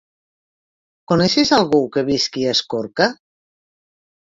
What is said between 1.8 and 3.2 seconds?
que visqui a Escorca?